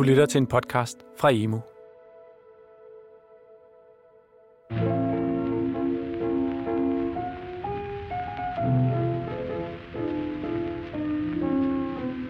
[0.00, 1.58] Du lytter til en podcast fra Emo.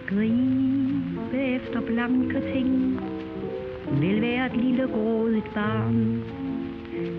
[0.07, 2.99] Gribe efter blanke ting
[3.99, 6.23] Vil være et lille grådigt barn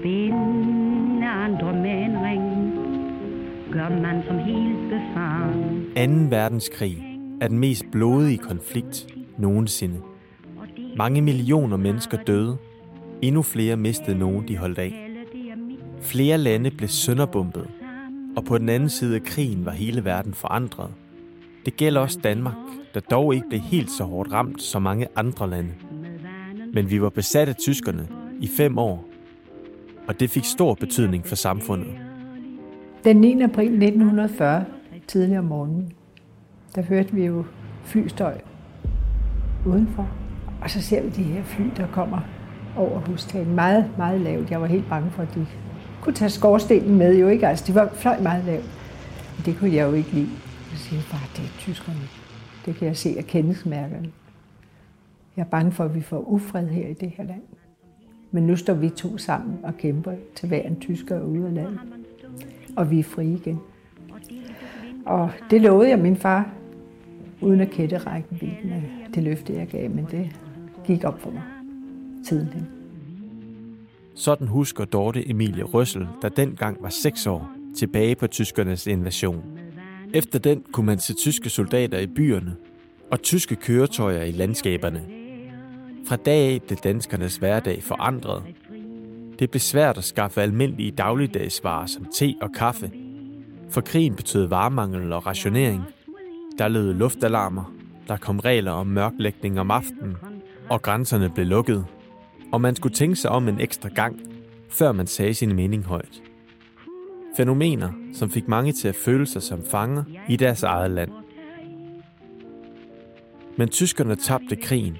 [0.03, 2.75] Binde andre med en ring
[3.73, 6.37] Gør man som helt befaren 2.
[6.37, 9.07] verdenskrig er den mest blodige konflikt
[9.39, 10.12] nogensinde.
[10.97, 12.57] Mange millioner mennesker døde.
[13.23, 15.09] Endnu flere mistede nogen, de holdt af.
[16.01, 17.69] Flere lande blev sønderbumpet,
[18.37, 20.91] og på den anden side af krigen var hele verden forandret.
[21.65, 22.55] Det gælder også Danmark,
[22.95, 25.71] der dog ikke blev helt så hårdt ramt som mange andre lande.
[26.75, 28.09] Men vi var besat af tyskerne
[28.41, 29.05] i fem år,
[30.09, 31.99] og det fik stor betydning for samfundet.
[33.05, 33.43] Den 9.
[33.43, 34.65] april 1940,
[35.07, 35.93] tidligere om morgenen,
[36.75, 37.45] der hørte vi jo
[37.85, 38.41] flystøj
[39.67, 40.22] udenfor.
[40.63, 42.21] Og så ser vi de her fly, der kommer
[42.77, 43.55] over hustagen.
[43.55, 44.51] Meget, meget lavt.
[44.51, 45.47] Jeg var helt bange for, at de
[46.01, 47.19] kunne tage skorstenen med.
[47.19, 47.49] Jo ikke?
[47.49, 48.65] Altså, de var fløj meget lavt.
[49.37, 50.29] Men det kunne jeg jo ikke lide.
[50.71, 51.99] Jeg siger bare, det er tyskerne.
[52.67, 54.11] Det kan jeg se af kendelsmærkerne.
[55.37, 57.43] Jeg er bange for, at vi får ufred her i det her land.
[58.31, 61.81] Men nu står vi to sammen og kæmper til hver en tysker ude af landet.
[62.77, 63.61] Og vi er frie igen.
[65.07, 66.51] Og det lovede jeg min far,
[67.41, 68.41] uden at kætte rækken,
[69.15, 70.37] det løfte, jeg gav, men det
[70.87, 71.43] gik op for mig
[72.25, 72.69] tiden.
[74.15, 79.45] Sådan husker Dorte Emilie Røssel, der dengang var 6 år, tilbage på tyskernes invasion.
[80.15, 82.57] Efter den kunne man se tyske soldater i byerne
[83.11, 85.03] og tyske køretøjer i landskaberne.
[86.09, 88.43] Fra dag af blev danskernes hverdag forandret.
[89.39, 92.91] Det blev svært at skaffe almindelige dagligdagsvarer som te og kaffe,
[93.71, 95.83] for krigen betød varemangel og rationering.
[96.59, 97.73] Der lød luftalarmer,
[98.09, 100.17] der kom regler om mørklægning om aftenen,
[100.73, 101.85] og grænserne blev lukket.
[102.53, 104.21] Og man skulle tænke sig om en ekstra gang,
[104.71, 106.23] før man sagde sin mening højt.
[107.37, 111.11] Fænomener, som fik mange til at føle sig som fanger i deres eget land.
[113.57, 114.99] Men tyskerne tabte krigen,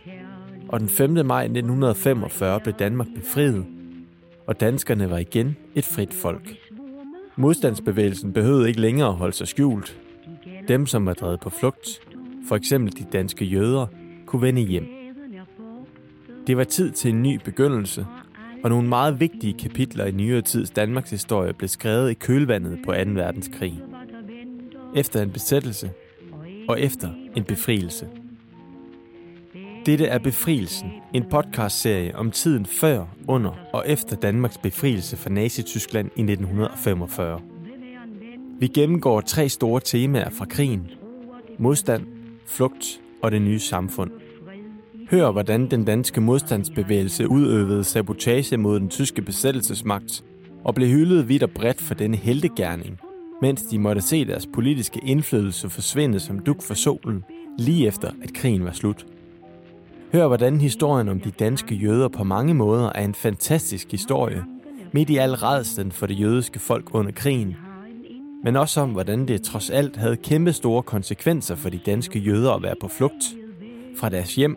[0.69, 1.27] og den 5.
[1.27, 3.67] maj 1945 blev Danmark befriet,
[4.47, 6.57] og danskerne var igen et frit folk.
[7.37, 9.99] Modstandsbevægelsen behøvede ikke længere at holde sig skjult.
[10.69, 12.01] Dem, som var drevet på flugt,
[12.49, 13.87] for eksempel de danske jøder,
[14.27, 15.02] kunne vende hjem.
[16.47, 18.07] Det var tid til en ny begyndelse,
[18.65, 22.93] og nogle meget vigtige kapitler i nyere tids Danmarks historie blev skrevet i kølvandet på
[22.93, 22.99] 2.
[23.11, 23.83] verdenskrig.
[24.95, 25.91] Efter en besættelse
[26.69, 28.09] og efter en befrielse.
[29.87, 36.11] Dette er Befrielsen, en podcastserie om tiden før, under og efter Danmarks befrielse fra Nazi-Tyskland
[36.17, 37.41] i 1945.
[38.59, 40.91] Vi gennemgår tre store temaer fra krigen.
[41.59, 42.07] Modstand,
[42.47, 44.11] flugt og det nye samfund.
[45.13, 50.25] Hør, hvordan den danske modstandsbevægelse udøvede sabotage mod den tyske besættelsesmagt
[50.65, 52.99] og blev hyldet vidt og bredt for denne heltegærning,
[53.43, 57.25] mens de måtte se deres politiske indflydelse forsvinde som duk for solen,
[57.59, 59.07] lige efter at krigen var slut.
[60.13, 64.45] Hør, hvordan historien om de danske jøder på mange måder er en fantastisk historie,
[64.93, 67.57] midt i al redslen for det jødiske folk under krigen,
[68.45, 72.53] men også om, hvordan det trods alt havde kæmpe store konsekvenser for de danske jøder
[72.53, 73.25] at være på flugt
[73.97, 74.57] fra deres hjem,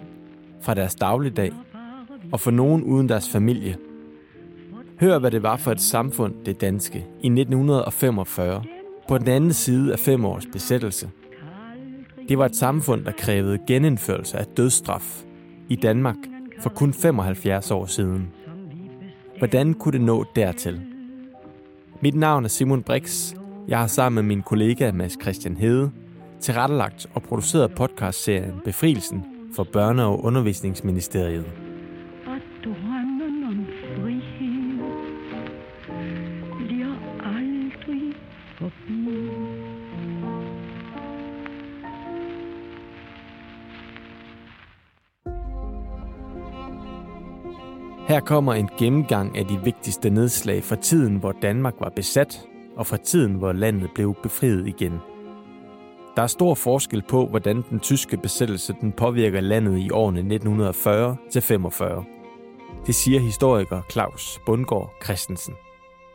[0.61, 1.51] fra deres dagligdag
[2.31, 3.77] og for nogen uden deres familie.
[4.99, 8.63] Hør, hvad det var for et samfund, det danske, i 1945,
[9.07, 11.09] på den anden side af fem års besættelse.
[12.29, 15.23] Det var et samfund, der krævede genindførelse af dødsstraf
[15.69, 16.15] i Danmark
[16.59, 18.27] for kun 75 år siden.
[19.37, 20.81] Hvordan kunne det nå dertil?
[22.01, 23.33] Mit navn er Simon Brix.
[23.67, 25.91] Jeg har sammen med min kollega Mads Christian Hede
[26.39, 31.45] tilrettelagt og produceret podcastserien Befrielsen for Børne- og Undervisningsministeriet.
[32.25, 34.79] Og drømmen om frihed
[36.57, 38.13] bliver aldrig
[38.57, 39.05] forbi.
[48.07, 52.85] Her kommer en gennemgang af de vigtigste nedslag fra tiden, hvor Danmark var besat, og
[52.87, 54.99] fra tiden, hvor landet blev befriet igen.
[56.15, 62.85] Der er stor forskel på, hvordan den tyske besættelse den påvirker landet i årene 1940-45.
[62.85, 65.53] Det siger historiker Claus Bundgaard Christensen.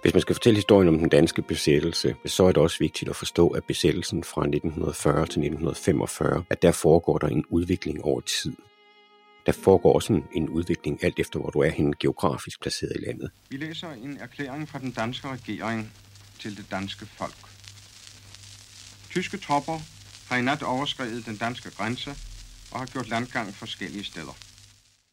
[0.02, 3.16] Hvis man skal fortælle historien om den danske besættelse, så er det også vigtigt at
[3.16, 8.56] forstå, at besættelsen fra 1940 til 1945, at der foregår der en udvikling over tid.
[9.46, 13.06] Der foregår også en, en udvikling alt efter, hvor du er henne geografisk placeret i
[13.06, 13.30] landet.
[13.50, 15.92] Vi læser en erklæring fra den danske regering
[16.38, 17.49] til det danske folk.
[19.10, 19.78] Tyske tropper
[20.28, 22.10] har i nat overskrevet den danske grænse
[22.72, 24.36] og har gjort landgang forskellige steder.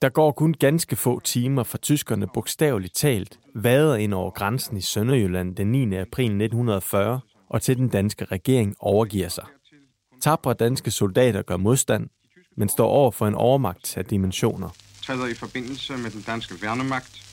[0.01, 4.81] Der går kun ganske få timer, fra tyskerne bogstaveligt talt vader ind over grænsen i
[4.81, 5.95] Sønderjylland den 9.
[5.95, 9.45] april 1940, og til den danske regering overgiver sig.
[10.21, 12.09] Tabre danske soldater gør modstand,
[12.57, 14.69] men står over for en overmagt af dimensioner.
[15.01, 17.23] Træder i forbindelse med den danske værnemagt,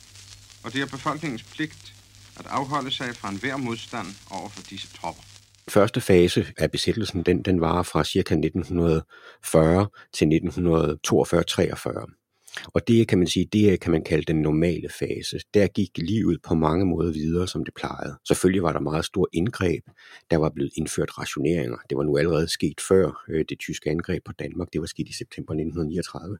[0.65, 1.95] og det er befolkningens pligt
[2.37, 5.23] at afholde sig fra enhver modstand over for disse tropper.
[5.69, 8.19] Første fase af besættelsen, den, den varer fra ca.
[8.19, 12.24] 1940 til 1942-43.
[12.75, 15.39] Og det kan man sige, det kan man kalde den normale fase.
[15.55, 18.17] Der gik livet på mange måder videre, som det plejede.
[18.29, 19.83] Selvfølgelig var der meget stor indgreb.
[20.31, 21.77] Der var blevet indført rationeringer.
[21.91, 24.69] Det var nu allerede sket før øh, det tyske angreb på Danmark.
[24.73, 26.39] Det var sket i september 1939.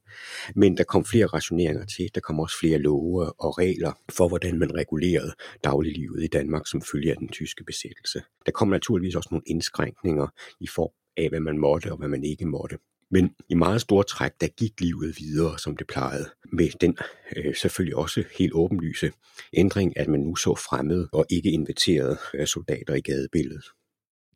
[0.55, 2.11] Men der kom flere rationeringer til.
[2.15, 5.33] Der kom også flere love og regler for, hvordan man regulerede
[5.65, 8.23] dagliglivet i Danmark som følge af den tyske besættelse.
[8.47, 10.27] Der kom naturligvis også nogle indskrænkninger
[10.61, 12.77] i form af, hvad man måtte og hvad man ikke måtte.
[13.15, 16.97] Men i meget store træk, der gik livet videre, som det plejede, med den
[17.37, 19.11] øh, selvfølgelig også helt åbenlyse
[19.53, 23.65] ændring, at man nu så fremmede og ikke inviterede øh, soldater i gadebilledet.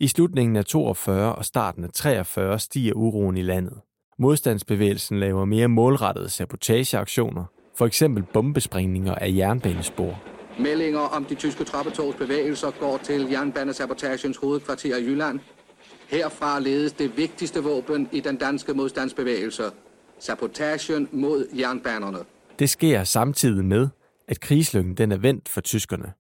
[0.01, 3.81] I slutningen af 42 og starten af 43 stiger uroen i landet.
[4.19, 7.45] Modstandsbevægelsen laver mere målrettede sabotageaktioner,
[7.79, 10.23] for eksempel bombesprængninger af jernbanespor.
[10.61, 15.41] Meldinger om de tyske troppetogs bevægelser går til jernbanesabotagens hovedkvarter i Jylland,
[16.09, 19.63] Herfra ledes det vigtigste våben i den danske modstandsbevægelse.
[20.19, 22.19] Sabotagen mod jernbanerne.
[22.59, 23.89] Det sker samtidig med,
[24.29, 26.13] at krigslykken den er vendt for tyskerne.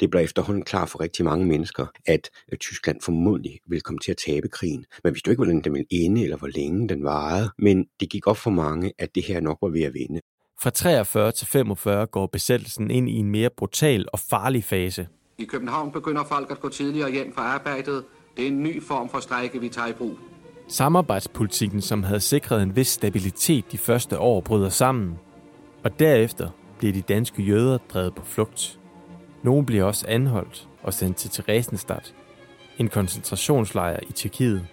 [0.00, 4.16] Det blev efterhånden klar for rigtig mange mennesker, at Tyskland formodentlig ville komme til at
[4.26, 4.84] tabe krigen.
[5.04, 8.10] Man vidste jo ikke, hvordan den ville ende, eller hvor længe den varede, men det
[8.10, 10.20] gik op for mange, at det her nok var ved at vinde.
[10.62, 15.08] Fra 43 til 45 går besættelsen ind i en mere brutal og farlig fase.
[15.38, 18.04] I København begynder folk at gå tidligere hjem fra arbejdet,
[18.36, 20.18] det er en ny form for strække, vi tager i brug.
[20.68, 25.18] Samarbejdspolitikken, som havde sikret en vis stabilitet de første år, bryder sammen.
[25.84, 26.48] Og derefter
[26.78, 28.78] bliver de danske jøder drevet på flugt.
[29.42, 32.14] Nogle bliver også anholdt og sendt til Theresienstadt,
[32.78, 34.66] en koncentrationslejr i Tjekkiet.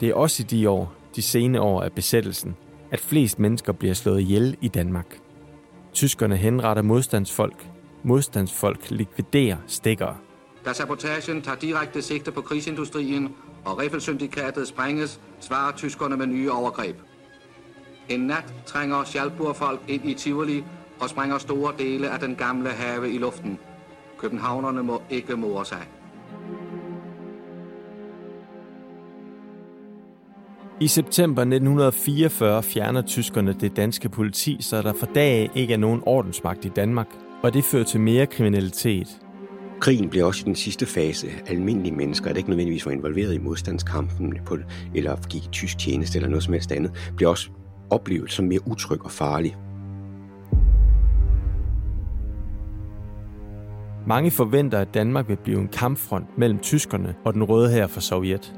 [0.00, 2.56] Det er også i de år, de sene år af besættelsen,
[2.90, 5.18] at flest mennesker bliver slået ihjel i Danmark.
[5.92, 7.68] Tyskerne henretter modstandsfolk.
[8.02, 10.16] Modstandsfolk likviderer stikkere.
[10.64, 13.34] Da sabotagen tager direkte sigte på krigsindustrien
[13.64, 16.96] og Riffelsyndikatet sprænges, svarer tyskerne med nye overgreb.
[18.08, 20.64] En nat trænger Schalburg-folk ind i Tivoli
[21.00, 23.58] og sprænger store dele af den gamle have i luften.
[24.18, 25.88] Københavnerne må ikke more sig.
[30.80, 36.02] I september 1944 fjerner tyskerne det danske politi, så der for dag ikke er nogen
[36.06, 37.08] ordensmagt i Danmark,
[37.42, 39.23] og det fører til mere kriminalitet.
[39.84, 43.38] Krigen blev også i den sidste fase almindelige mennesker, der ikke nødvendigvis var involveret i
[43.38, 44.58] modstandskampen på,
[44.94, 47.50] eller gik i tysk tjeneste eller noget som helst andet, blev også
[47.90, 49.56] oplevet som mere utryg og farlig.
[54.06, 58.00] Mange forventer, at Danmark vil blive en kampfront mellem tyskerne og den røde her for
[58.00, 58.54] Sovjet.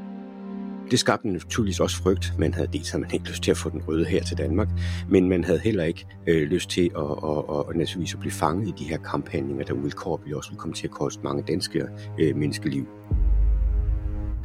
[0.91, 2.35] Det skabte naturligvis også frygt.
[2.39, 4.69] Man havde dels havde man ikke lyst til at få den røde her til Danmark,
[5.09, 8.33] men man havde heller ikke øh, lyst til at, at, at, og naturligvis at blive
[8.33, 11.83] fanget i de her kamphandlinger, der vilkårligt også ville komme til at koste mange danske
[12.19, 12.87] øh, menneskeliv.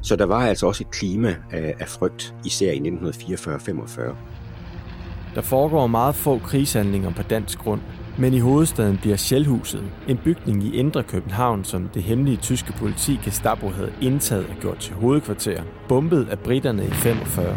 [0.03, 4.15] Så der var altså også et klima af, af frygt, især i 1944-45.
[5.35, 7.81] Der foregår meget få krigshandlinger på dansk grund,
[8.19, 13.19] men i hovedstaden bliver Sjælhuset, en bygning i Indre København, som det hemmelige tyske politi
[13.25, 17.55] Gestapo havde indtaget og gjort til hovedkvarter, bombet af britterne i 45.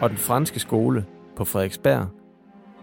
[0.00, 1.04] Og den franske skole
[1.36, 2.06] på Frederiksberg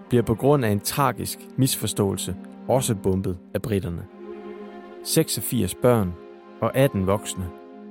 [0.09, 2.35] bliver på grund af en tragisk misforståelse
[2.67, 4.03] også bombet af britterne.
[5.03, 6.13] 86 børn
[6.61, 7.45] og 18 voksne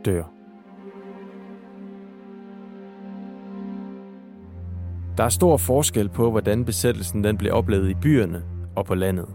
[0.05, 0.40] dør.
[5.17, 8.43] Der er stor forskel på, hvordan besættelsen den blev oplevet i byerne
[8.77, 9.27] og på landet.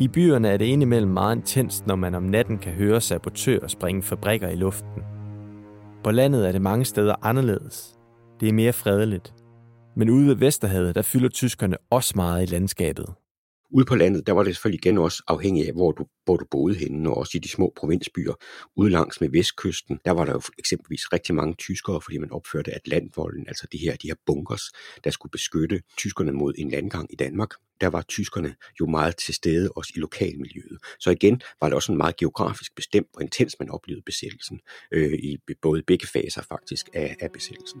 [0.00, 4.02] I byerne er det indimellem meget intenst, når man om natten kan høre sabotører springe
[4.02, 5.02] fabrikker i luften.
[6.04, 7.98] På landet er det mange steder anderledes.
[8.40, 9.34] Det er mere fredeligt.
[9.96, 13.06] Men ude ved Vesterhavet, der fylder tyskerne også meget i landskabet.
[13.72, 16.44] Ude på landet, der var det selvfølgelig igen også afhængig af, hvor du, hvor du
[16.50, 18.34] boede henne, og også i de små provinsbyer.
[18.76, 22.74] Ude langs med vestkysten, der var der jo eksempelvis rigtig mange tyskere, fordi man opførte
[22.74, 24.62] Atlantvolden, altså de her, de her bunkers,
[25.04, 27.50] der skulle beskytte tyskerne mod en landgang i Danmark.
[27.80, 30.78] Der var tyskerne jo meget til stede også i lokalmiljøet.
[31.00, 34.60] Så igen var det også en meget geografisk bestemt, hvor intens man oplevede besættelsen,
[34.92, 37.80] øh, i både begge faser faktisk af, af besættelsen.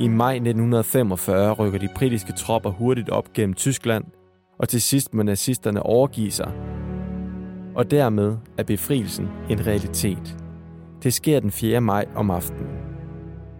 [0.00, 4.04] I maj 1945 rykker de britiske tropper hurtigt op gennem Tyskland,
[4.58, 6.52] og til sidst må nazisterne overgive sig.
[7.74, 10.36] Og dermed er befrielsen en realitet.
[11.02, 11.80] Det sker den 4.
[11.80, 12.66] maj om aftenen.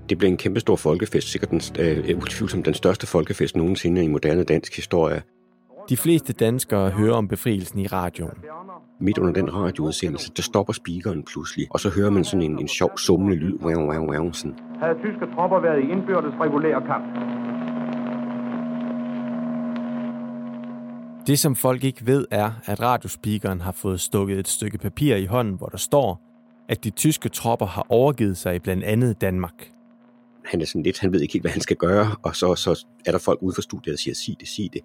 [0.08, 4.08] Det blev en kæmpe stor folkefest, sikkert den, øh, utvivlsomt den største folkefest nogensinde i
[4.08, 5.22] moderne dansk historie.
[5.88, 8.38] De fleste danskere hører om befrielsen i radioen.
[9.00, 12.68] Midt under den radioudsendelse, der stopper speakeren pludselig, og så hører man sådan en, en
[12.68, 13.58] sjov summende lyd.
[13.62, 14.58] Wow, wow, wow, sådan.
[14.80, 17.04] Havde tyske tropper været i indbyrdes regulær kamp,
[21.26, 25.24] Det, som folk ikke ved, er, at radiospeakeren har fået stukket et stykke papir i
[25.24, 26.20] hånden, hvor der står,
[26.68, 29.70] at de tyske tropper har overgivet sig i blandt andet Danmark.
[30.44, 32.86] Han er sådan lidt, han ved ikke helt, hvad han skal gøre, og så, så
[33.06, 34.80] er der folk ude for studiet, der siger, sig det, sig det.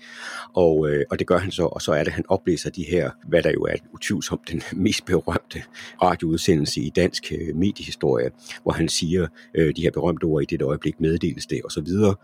[0.54, 3.12] Og, øh, og det gør han så, og så er det, han oplæser de her,
[3.28, 5.60] hvad der jo er utvivlsomt den mest berømte
[6.04, 8.30] radioudsendelse i dansk øh, mediehistorie,
[8.64, 11.82] hvor han siger øh, de her berømte ord i det øjeblik meddeles det, og så
[11.82, 12.16] videre.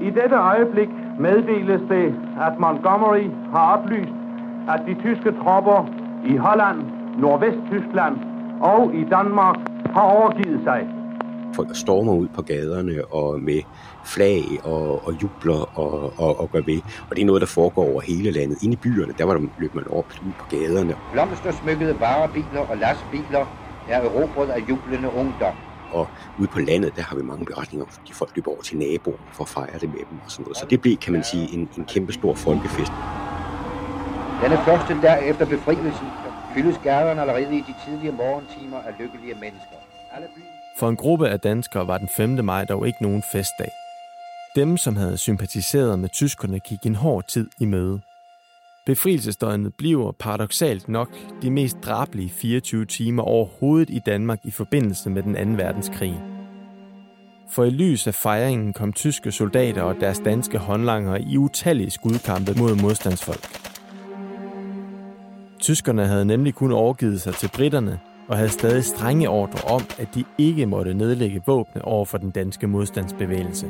[0.00, 0.88] I dette øjeblik
[1.20, 2.06] meddeles det,
[2.46, 4.16] at Montgomery har oplyst,
[4.72, 5.80] at de tyske tropper
[6.32, 6.78] i Holland,
[7.22, 8.16] Nordvest-Tyskland
[8.60, 9.56] og i Danmark
[9.94, 11.01] har overgivet sig.
[11.54, 13.60] Folk der stormer ud på gaderne og med
[14.04, 16.80] flag og, og jubler og, og, og gør ved.
[17.10, 18.62] Og det er noget, der foregår over hele landet.
[18.62, 20.96] Inde i byerne, der var der løb man op ud på gaderne.
[21.12, 23.46] Blomstersmykkede varebiler og lastbiler
[23.88, 25.54] er erobret af jublende ungdom.
[25.92, 28.78] Og ude på landet, der har vi mange beretninger om, at folk løber over til
[28.78, 30.56] naboen for at fejre det med dem og sådan noget.
[30.56, 32.92] Så det blev, kan man sige, en, en kæmpe stor folkefest.
[34.42, 36.06] Denne første der efter befrielsen
[36.54, 39.78] fyldes gaderne allerede i de tidlige morgentimer af lykkelige mennesker.
[40.14, 40.26] Alle
[40.78, 42.44] for en gruppe af danskere var den 5.
[42.44, 43.70] maj dog ikke nogen festdag.
[44.56, 48.00] Dem, som havde sympatiseret med tyskerne, gik en hård tid i møde.
[48.86, 51.08] Befrielsesdøgnet bliver paradoxalt nok
[51.42, 55.62] de mest drablige 24 timer overhovedet i Danmark i forbindelse med den 2.
[55.62, 56.22] verdenskrig.
[57.50, 62.54] For i lys af fejringen kom tyske soldater og deres danske håndlangere i utallige skudkampe
[62.58, 63.60] mod modstandsfolk.
[65.60, 70.08] Tyskerne havde nemlig kun overgivet sig til britterne og havde stadig strenge ordre om, at
[70.14, 73.66] de ikke måtte nedlægge våbne over for den danske modstandsbevægelse.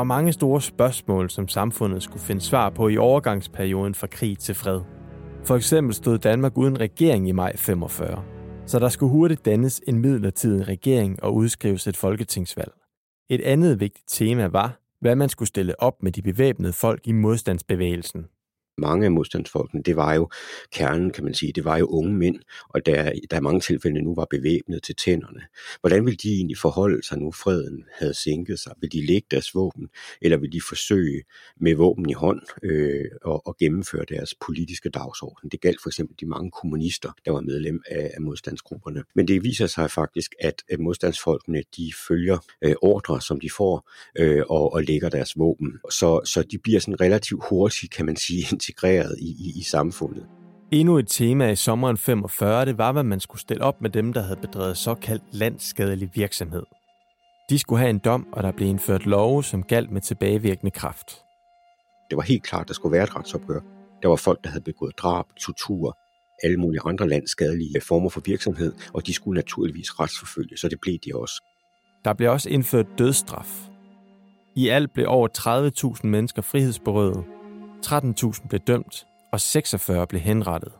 [0.00, 4.54] Var mange store spørgsmål, som samfundet skulle finde svar på i overgangsperioden fra krig til
[4.54, 4.80] fred.
[5.44, 8.24] For eksempel stod Danmark uden regering i maj 45,
[8.66, 12.72] så der skulle hurtigt dannes en midlertidig regering og udskrives et folketingsvalg.
[13.30, 17.12] Et andet vigtigt tema var, hvad man skulle stille op med de bevæbnede folk i
[17.12, 18.26] modstandsbevægelsen
[18.80, 20.30] mange af modstandsfolkene, det var jo
[20.72, 22.36] kernen, kan man sige, det var jo unge mænd,
[22.68, 25.40] og der, der i mange tilfælde nu var bevæbnet til tænderne.
[25.80, 28.72] Hvordan vil de egentlig forholde sig nu, freden havde sænket sig?
[28.80, 29.88] Vil de lægge deres våben,
[30.22, 31.22] eller vil de forsøge
[31.60, 35.48] med våben i hånd øh, og, og gennemføre deres politiske dagsorden?
[35.50, 39.02] Det galt for eksempel de mange kommunister, der var medlem af, af modstandsgrupperne.
[39.14, 43.90] Men det viser sig faktisk, at, at modstandsfolkene, de følger øh, ordre, som de får,
[44.18, 45.78] øh, og, og lægger deres våben.
[45.90, 50.26] Så, så de bliver sådan relativt hurtigt, kan man sige, integreret i, i, i samfundet.
[50.72, 54.12] Endnu et tema i sommeren 45, det var, hvad man skulle stille op med dem,
[54.12, 56.62] der havde bedrevet såkaldt landskadelig virksomhed.
[57.50, 61.18] De skulle have en dom, og der blev indført love, som galt med tilbagevirkende kraft.
[62.10, 63.60] Det var helt klart, der skulle være et retsopgør.
[64.02, 65.98] Der var folk, der havde begået drab, tortur,
[66.44, 70.98] alle mulige andre landskadelige former for virksomhed, og de skulle naturligvis retsforfølge, så det blev
[71.04, 71.34] de også.
[72.04, 73.68] Der blev også indført dødsstraf.
[74.56, 75.28] I alt blev over
[75.96, 77.24] 30.000 mennesker frihedsberøvet,
[77.86, 80.72] 13.000 blev dømt, og 46 blev henrettet.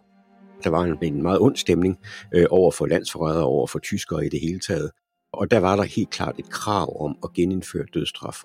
[0.65, 1.99] Der var en, meget ond stemning
[2.35, 4.91] øh, over for landsforrædere, over for tyskere i det hele taget.
[5.33, 8.37] Og der var der helt klart et krav om at genindføre dødsstraf.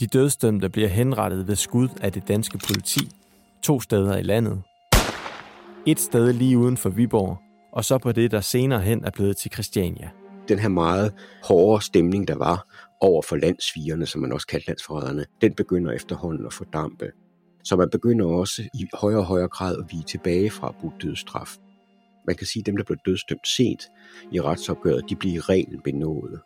[0.00, 3.10] De dødsdømte bliver henrettet ved skud af det danske politi
[3.62, 4.62] to steder i landet.
[5.86, 7.38] Et sted lige uden for Viborg,
[7.72, 10.10] og så på det, der senere hen er blevet til Christiania.
[10.48, 11.12] Den her meget
[11.44, 12.66] hårde stemning, der var
[13.00, 17.10] over for landsvigerne, som man også kaldte landsforræderne, den begynder efterhånden at fordampe.
[17.68, 20.92] Så man begynder også i højere og højere grad at vige tilbage fra at bruge
[21.02, 21.56] dødsstraf.
[22.26, 23.82] Man kan sige, at dem, der blev dødsdømt sent
[24.32, 26.40] i retsopgøret, de bliver i reglen benådet.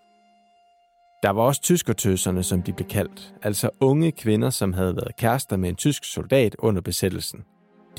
[1.23, 5.57] Der var også tyskertøserne, som de blev kaldt, altså unge kvinder, som havde været kærester
[5.57, 7.41] med en tysk soldat under besættelsen.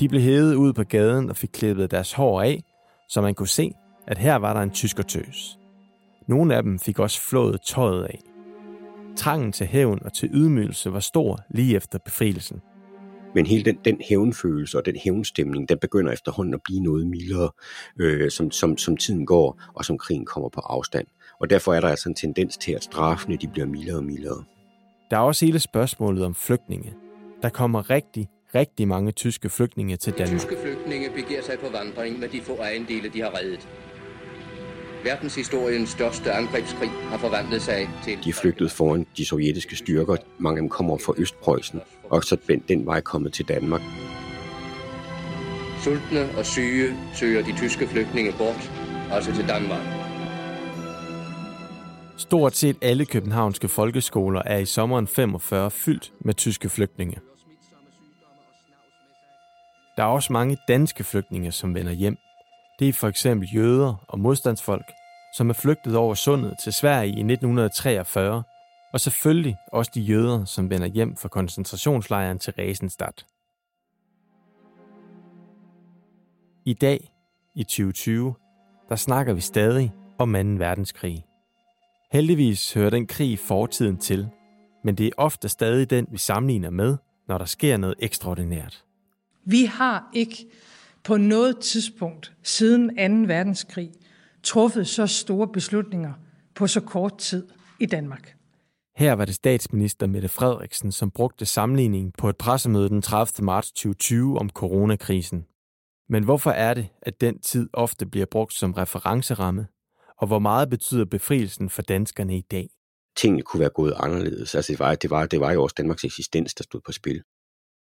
[0.00, 2.62] De blev hævet ud på gaden og fik klippet deres hår af,
[3.08, 3.72] så man kunne se,
[4.06, 5.58] at her var der en tyskertøs.
[6.28, 8.20] Nogle af dem fik også flået tøjet af.
[9.16, 12.60] Trangen til hævn og til ydmygelse var stor lige efter befrielsen.
[13.34, 17.50] Men hele den, den hævnfølelse og den hævnstemning, den begynder efterhånden at blive noget mildere,
[18.00, 21.06] øh, som, som, som tiden går, og som krigen kommer på afstand.
[21.40, 24.44] Og derfor er der altså en tendens til, at straffene de bliver mildere og mildere.
[25.10, 26.94] Der er også hele spørgsmålet om flygtninge.
[27.42, 30.40] Der kommer rigtig, rigtig mange tyske flygtninge til Danmark.
[30.40, 33.68] Tyske flygtninge begiver sig på vandring med de få ejendele, de har reddet.
[35.04, 38.18] Verdenshistoriens største angrebskrig har forvandlet sig til...
[38.24, 40.16] De flygtet foran de sovjetiske styrker.
[40.38, 41.80] Mange af dem kommer fra Østpreussen,
[42.10, 43.80] og så den, den vej kommet til Danmark.
[45.82, 48.70] Sultne og syge søger de tyske flygtninge bort,
[49.12, 49.80] altså til Danmark.
[52.16, 57.16] Stort set alle københavnske folkeskoler er i sommeren 45 fyldt med tyske flygtninge.
[59.96, 62.16] Der er også mange danske flygtninge, som vender hjem.
[62.78, 64.92] Det er for eksempel jøder og modstandsfolk,
[65.36, 68.42] som er flygtet over sundet til Sverige i 1943,
[68.92, 73.26] og selvfølgelig også de jøder, som vender hjem fra koncentrationslejren til Resenstadt.
[76.66, 77.12] I dag,
[77.56, 78.34] i 2020,
[78.88, 80.38] der snakker vi stadig om 2.
[80.38, 81.24] verdenskrig.
[82.12, 84.28] Heldigvis hører den krig fortiden til,
[84.84, 86.96] men det er ofte stadig den, vi sammenligner med,
[87.28, 88.84] når der sker noget ekstraordinært.
[89.44, 90.46] Vi har ikke
[91.04, 92.88] på noget tidspunkt siden
[93.26, 93.34] 2.
[93.34, 93.92] verdenskrig
[94.42, 96.12] truffet så store beslutninger
[96.54, 97.46] på så kort tid
[97.80, 98.34] i Danmark.
[98.96, 103.44] Her var det statsminister Mette Frederiksen, som brugte sammenligningen på et pressemøde den 30.
[103.44, 105.46] marts 2020 om coronakrisen.
[106.08, 109.66] Men hvorfor er det, at den tid ofte bliver brugt som referenceramme?
[110.18, 112.68] Og hvor meget betyder befrielsen for danskerne i dag?
[113.16, 114.54] Tingene kunne være gået anderledes.
[114.54, 117.22] Altså det var, det var, det var jo også Danmarks eksistens, der stod på spil.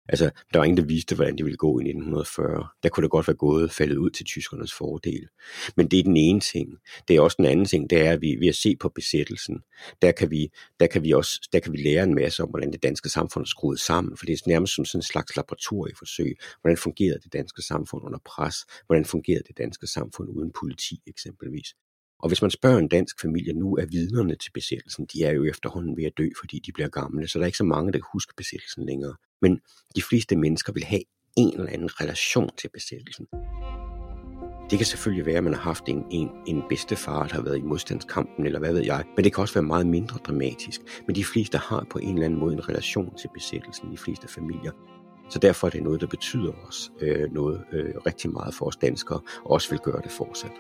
[0.09, 2.69] Altså, der var ingen, der vidste, hvordan det ville gå i 1940.
[2.83, 5.29] Der kunne det godt være gået faldet ud til tyskernes fordel.
[5.77, 6.79] Men det er den ene ting.
[7.09, 9.61] Det er også den anden ting, det er, at vi ved at se på besættelsen,
[10.03, 10.51] der kan vi,
[10.81, 13.45] der kan vi også der kan vi lære en masse om, hvordan det danske samfund
[13.45, 14.17] er skruet sammen.
[14.17, 16.39] For det er nærmest som sådan en slags laboratorieforsøg.
[16.61, 18.57] Hvordan fungerede det danske samfund under pres?
[18.87, 21.75] Hvordan fungerede det danske samfund uden politi eksempelvis?
[22.23, 25.45] Og hvis man spørger en dansk familie nu, er vidnerne til besættelsen, de er jo
[25.45, 27.99] efterhånden ved at dø, fordi de bliver gamle, så der er ikke så mange, der
[28.13, 29.15] husker besættelsen længere.
[29.43, 29.61] Men
[29.97, 31.03] de fleste mennesker vil have
[31.37, 33.27] en eller anden relation til besættelsen.
[34.71, 37.59] Det kan selvfølgelig være, at man har haft en, en, en bedstefar, der har været
[37.59, 39.05] i modstandskampen, eller hvad ved jeg.
[39.17, 40.81] Men det kan også være meget mindre dramatisk.
[41.07, 44.29] Men de fleste har på en eller anden måde en relation til besættelsen, de fleste
[44.29, 44.73] familier.
[45.31, 48.77] Så derfor er det noget, der betyder os øh, noget øh, rigtig meget for os
[48.77, 50.53] danskere, og også vil gøre det fortsat.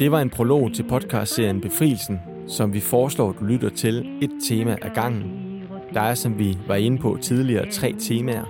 [0.00, 4.76] Det var en prolog til podcastserien Befrielsen, som vi foreslår, du lytter til et tema
[4.82, 5.62] ad gangen.
[5.94, 8.44] Der er, som vi var inde på tidligere, tre temaer.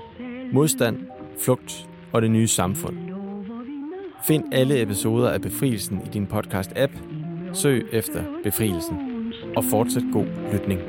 [0.52, 0.98] Modstand,
[1.44, 2.96] flugt og det nye samfund.
[4.24, 6.92] Find alle episoder af Befrielsen i din podcast-app.
[7.52, 8.96] Søg efter Befrielsen.
[9.56, 10.80] Og fortsæt god lytning.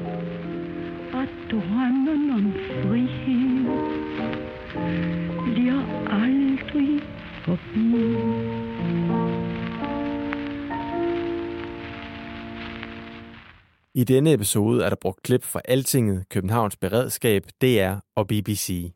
[14.01, 18.93] I denne episode er der brugt klip fra Altinget, Københavns Beredskab, DR og BBC.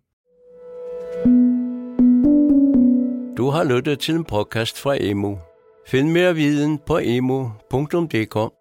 [3.38, 5.36] Du har lyttet til en podcast fra Emo.
[5.88, 8.54] Find mere viden på emo.dk.